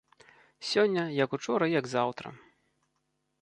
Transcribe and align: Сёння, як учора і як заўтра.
Сёння, 0.69 1.03
як 1.23 1.35
учора 1.39 1.67
і 1.73 1.75
як 1.79 1.85
заўтра. 1.93 2.27